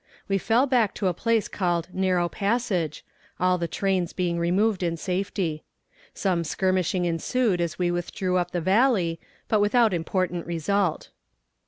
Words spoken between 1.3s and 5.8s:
called Narrow Passage, all the trains being removed in safety.